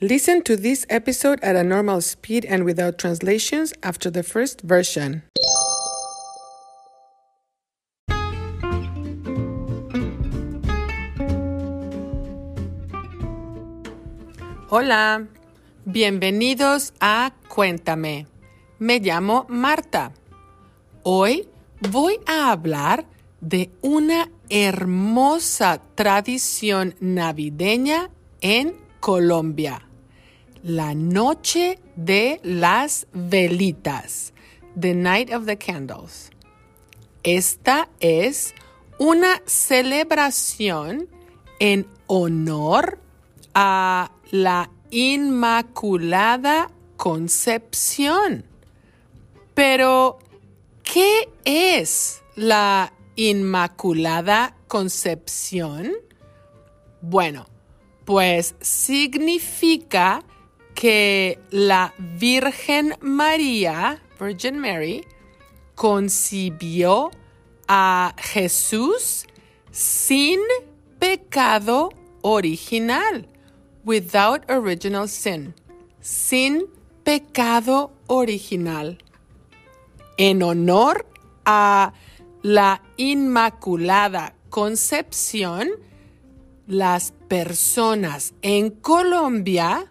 Listen 0.00 0.42
to 0.42 0.56
this 0.56 0.84
episode 0.90 1.38
at 1.40 1.54
a 1.54 1.62
normal 1.62 2.00
speed 2.00 2.44
and 2.46 2.64
without 2.64 2.98
translations 2.98 3.72
after 3.84 4.10
the 4.10 4.24
first 4.24 4.60
version. 4.62 5.22
Hola, 14.68 15.28
bienvenidos 15.86 16.92
a 17.00 17.32
Cuéntame. 17.48 18.26
Me 18.80 18.98
llamo 18.98 19.46
Marta. 19.48 20.10
Hoy 21.04 21.48
voy 21.78 22.18
a 22.26 22.50
hablar 22.50 23.06
de 23.40 23.70
una 23.80 24.28
hermosa 24.48 25.80
tradición 25.94 26.96
navideña 26.98 28.10
en 28.40 28.83
Colombia. 29.04 29.86
La 30.62 30.94
noche 30.94 31.78
de 31.94 32.40
las 32.42 33.06
velitas. 33.12 34.32
The 34.80 34.94
Night 34.94 35.30
of 35.30 35.44
the 35.44 35.58
Candles. 35.58 36.30
Esta 37.22 37.90
es 38.00 38.54
una 38.98 39.42
celebración 39.44 41.10
en 41.60 41.86
honor 42.06 42.98
a 43.52 44.10
la 44.30 44.70
Inmaculada 44.90 46.70
Concepción. 46.96 48.46
Pero, 49.52 50.18
¿qué 50.82 51.28
es 51.44 52.22
la 52.36 52.94
Inmaculada 53.16 54.56
Concepción? 54.66 55.92
Bueno, 57.02 57.44
pues 58.04 58.54
significa 58.60 60.22
que 60.74 61.38
la 61.50 61.94
Virgen 61.98 62.96
María, 63.00 64.02
Virgin 64.20 64.58
Mary, 64.58 65.04
concibió 65.74 67.10
a 67.68 68.14
Jesús 68.18 69.26
sin 69.70 70.40
pecado 70.98 71.90
original, 72.22 73.26
without 73.84 74.48
original 74.50 75.08
sin, 75.08 75.54
sin 76.00 76.66
pecado 77.02 77.92
original. 78.06 78.98
En 80.16 80.42
honor 80.42 81.06
a 81.44 81.92
la 82.42 82.82
Inmaculada 82.96 84.34
Concepción, 84.50 85.70
las 86.66 87.12
personas 87.28 88.34
en 88.42 88.70
Colombia 88.70 89.90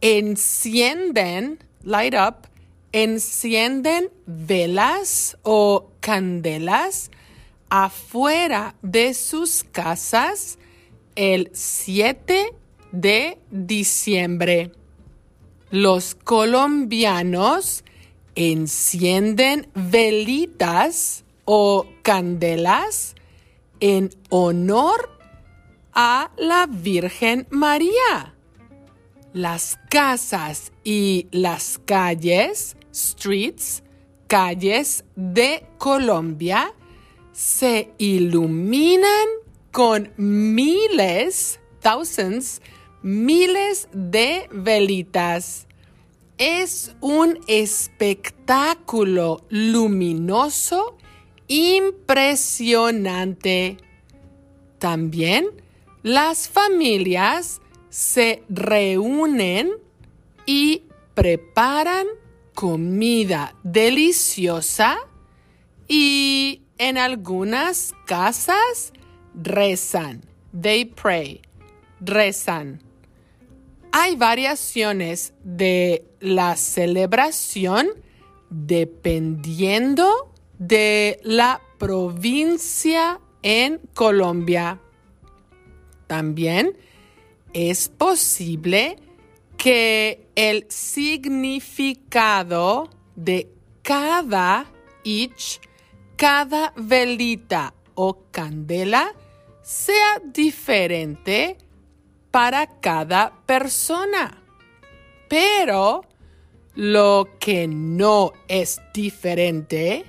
encienden, 0.00 1.62
light 1.82 2.14
up, 2.14 2.48
encienden 2.92 4.10
velas 4.26 5.36
o 5.42 5.90
candelas 6.00 7.10
afuera 7.68 8.74
de 8.82 9.14
sus 9.14 9.64
casas 9.70 10.58
el 11.14 11.50
7 11.52 12.52
de 12.90 13.38
diciembre. 13.50 14.72
Los 15.70 16.16
colombianos 16.16 17.84
encienden 18.34 19.68
velitas 19.74 21.24
o 21.44 21.86
candelas 22.02 23.14
en 23.78 24.10
honor 24.30 25.19
a 25.94 26.32
la 26.36 26.66
Virgen 26.66 27.46
María. 27.50 28.34
Las 29.32 29.78
casas 29.88 30.72
y 30.82 31.28
las 31.30 31.78
calles, 31.84 32.76
streets, 32.92 33.84
calles 34.26 35.04
de 35.14 35.64
Colombia 35.78 36.74
se 37.32 37.92
iluminan 37.98 39.28
con 39.70 40.12
miles, 40.16 41.60
thousands, 41.80 42.60
miles 43.02 43.88
de 43.92 44.48
velitas. 44.52 45.68
Es 46.38 46.94
un 47.00 47.38
espectáculo 47.46 49.44
luminoso 49.48 50.96
impresionante. 51.48 53.76
También 54.78 55.48
las 56.02 56.48
familias 56.48 57.60
se 57.88 58.42
reúnen 58.48 59.72
y 60.46 60.84
preparan 61.14 62.06
comida 62.54 63.54
deliciosa 63.62 64.98
y 65.88 66.62
en 66.78 66.98
algunas 66.98 67.94
casas 68.06 68.92
rezan. 69.34 70.22
They 70.58 70.86
pray. 70.86 71.42
Rezan. 72.00 72.82
Hay 73.92 74.16
variaciones 74.16 75.34
de 75.42 76.04
la 76.20 76.56
celebración 76.56 77.88
dependiendo 78.50 80.32
de 80.58 81.20
la 81.22 81.60
provincia 81.78 83.20
en 83.42 83.80
Colombia. 83.94 84.80
También 86.10 86.76
es 87.52 87.88
posible 87.88 88.96
que 89.56 90.26
el 90.34 90.66
significado 90.68 92.10
de 93.14 93.48
cada 93.82 94.66
each, 95.04 95.60
cada 96.16 96.72
velita 96.74 97.74
o 97.94 98.24
candela 98.32 99.14
sea 99.62 100.20
diferente 100.24 101.56
para 102.32 102.80
cada 102.80 103.32
persona. 103.46 104.42
Pero 105.28 106.04
lo 106.74 107.28
que 107.38 107.68
no 107.68 108.32
es 108.48 108.82
diferente, 108.92 110.06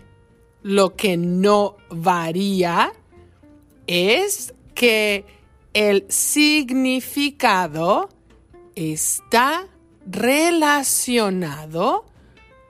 lo 0.63 0.95
que 0.95 1.15
no 1.15 1.77
varía, 1.91 2.91
es 3.85 4.55
que 4.73 5.40
el 5.73 6.05
significado 6.09 8.09
está 8.75 9.67
relacionado 10.05 12.05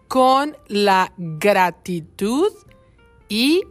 con 0.08 0.56
la 0.68 1.12
gratitud 1.18 2.52
y 3.30 3.64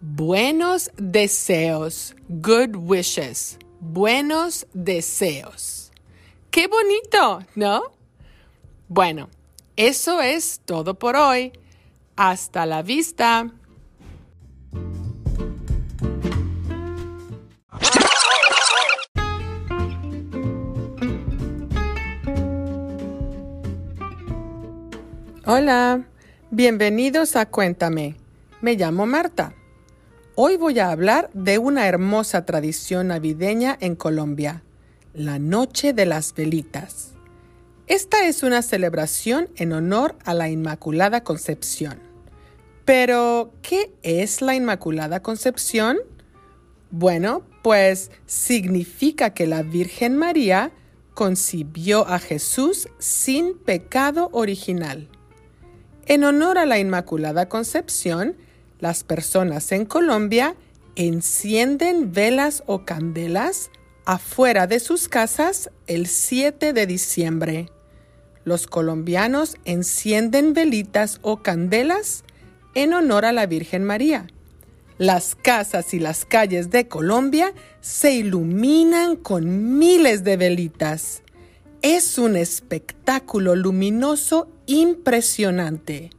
buenos 0.00 0.90
deseos, 0.96 2.14
good 2.28 2.76
wishes, 2.76 3.58
buenos 3.80 4.66
deseos. 4.72 5.92
Qué 6.50 6.68
bonito, 6.68 7.40
¿no? 7.54 7.82
Bueno, 8.88 9.28
eso 9.76 10.20
es 10.20 10.60
todo 10.64 10.98
por 10.98 11.16
hoy. 11.16 11.52
Hasta 12.14 12.66
la 12.66 12.82
vista. 12.82 13.50
Hola, 25.44 26.06
bienvenidos 26.52 27.34
a 27.34 27.46
Cuéntame. 27.46 28.14
Me 28.60 28.76
llamo 28.76 29.06
Marta. 29.06 29.56
Hoy 30.36 30.56
voy 30.56 30.78
a 30.78 30.92
hablar 30.92 31.30
de 31.34 31.58
una 31.58 31.88
hermosa 31.88 32.46
tradición 32.46 33.08
navideña 33.08 33.76
en 33.80 33.96
Colombia, 33.96 34.62
la 35.14 35.40
Noche 35.40 35.94
de 35.94 36.06
las 36.06 36.32
Velitas. 36.32 37.14
Esta 37.88 38.24
es 38.24 38.44
una 38.44 38.62
celebración 38.62 39.48
en 39.56 39.72
honor 39.72 40.14
a 40.24 40.32
la 40.32 40.48
Inmaculada 40.48 41.24
Concepción. 41.24 41.98
Pero, 42.84 43.52
¿qué 43.62 43.90
es 44.04 44.42
la 44.42 44.54
Inmaculada 44.54 45.22
Concepción? 45.24 45.98
Bueno, 46.92 47.42
pues 47.64 48.12
significa 48.26 49.30
que 49.30 49.48
la 49.48 49.64
Virgen 49.64 50.16
María 50.16 50.70
concibió 51.14 52.06
a 52.06 52.20
Jesús 52.20 52.88
sin 53.00 53.58
pecado 53.58 54.28
original. 54.30 55.08
En 56.06 56.24
honor 56.24 56.58
a 56.58 56.66
la 56.66 56.78
Inmaculada 56.78 57.48
Concepción, 57.48 58.36
las 58.80 59.04
personas 59.04 59.70
en 59.70 59.86
Colombia 59.86 60.56
encienden 60.96 62.12
velas 62.12 62.64
o 62.66 62.84
candelas 62.84 63.70
afuera 64.04 64.66
de 64.66 64.80
sus 64.80 65.08
casas 65.08 65.70
el 65.86 66.06
7 66.08 66.72
de 66.72 66.86
diciembre. 66.86 67.68
Los 68.44 68.66
colombianos 68.66 69.56
encienden 69.64 70.52
velitas 70.52 71.20
o 71.22 71.42
candelas 71.42 72.24
en 72.74 72.94
honor 72.94 73.24
a 73.24 73.32
la 73.32 73.46
Virgen 73.46 73.84
María. 73.84 74.26
Las 74.98 75.36
casas 75.36 75.94
y 75.94 76.00
las 76.00 76.24
calles 76.24 76.70
de 76.70 76.88
Colombia 76.88 77.52
se 77.80 78.12
iluminan 78.12 79.16
con 79.16 79.78
miles 79.78 80.22
de 80.24 80.36
velitas 80.36 81.22
Es 81.80 82.18
un 82.18 82.36
espectáculo 82.36 83.56
luminoso 83.56 84.48
impresionante. 84.66 86.10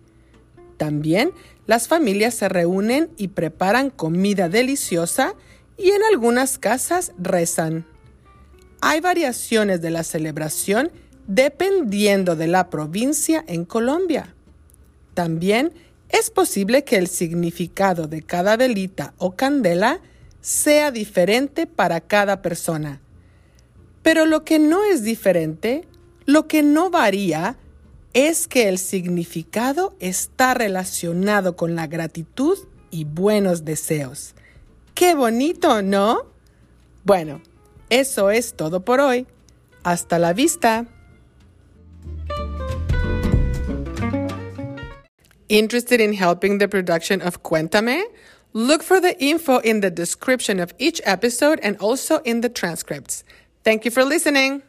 También 0.77 1.31
las 1.65 1.87
familias 1.87 2.33
se 2.33 2.49
reúnen 2.49 3.09
y 3.17 3.29
preparan 3.29 3.89
comida 3.89 4.49
deliciosa 4.49 5.33
y 5.77 5.91
en 5.91 6.01
algunas 6.11 6.57
casas 6.57 7.13
rezan. 7.17 7.85
Hay 8.81 8.99
variaciones 8.99 9.81
de 9.81 9.91
la 9.91 10.03
celebración 10.03 10.91
dependiendo 11.27 12.35
de 12.35 12.47
la 12.47 12.69
provincia 12.69 13.43
en 13.47 13.63
Colombia. 13.63 14.35
También 15.13 15.71
es 16.09 16.29
posible 16.29 16.83
que 16.83 16.97
el 16.97 17.07
significado 17.07 18.07
de 18.07 18.21
cada 18.21 18.57
velita 18.57 19.13
o 19.17 19.35
candela 19.35 20.01
sea 20.41 20.91
diferente 20.91 21.65
para 21.65 22.01
cada 22.01 22.41
persona. 22.41 22.99
Pero 24.01 24.25
lo 24.25 24.43
que 24.43 24.59
no 24.59 24.83
es 24.83 25.03
diferente, 25.03 25.87
lo 26.25 26.47
que 26.47 26.61
no 26.61 26.89
varía, 26.89 27.55
es 28.13 28.47
que 28.47 28.69
el 28.69 28.77
significado 28.77 29.95
está 29.99 30.53
relacionado 30.53 31.55
con 31.55 31.75
la 31.75 31.87
gratitud 31.87 32.57
y 32.91 33.05
buenos 33.05 33.65
deseos. 33.65 34.35
¡Qué 34.93 35.15
bonito, 35.15 35.81
¿no? 35.81 36.27
Bueno, 37.03 37.41
eso 37.89 38.29
es 38.29 38.53
todo 38.53 38.85
por 38.85 38.99
hoy. 38.99 39.25
Hasta 39.83 40.19
la 40.19 40.33
vista. 40.33 40.85
Interested 45.49 45.99
in 45.99 46.13
helping 46.13 46.57
the 46.59 46.67
production 46.67 47.21
of 47.21 47.41
Cuéntame? 47.41 48.03
Look 48.53 48.83
for 48.83 49.01
the 49.01 49.17
info 49.19 49.59
in 49.59 49.81
the 49.81 49.91
description 49.91 50.59
of 50.59 50.73
each 50.77 51.01
episode 51.05 51.59
and 51.63 51.75
also 51.79 52.19
in 52.23 52.41
the 52.41 52.49
transcripts. 52.49 53.23
Thank 53.63 53.83
you 53.85 53.91
for 53.91 54.03
listening. 54.03 54.61